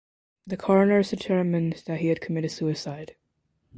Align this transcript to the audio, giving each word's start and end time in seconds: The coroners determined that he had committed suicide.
The 0.47 0.57
coroners 0.57 1.11
determined 1.11 1.83
that 1.85 1.99
he 1.99 2.07
had 2.07 2.21
committed 2.21 2.49
suicide. 2.49 3.15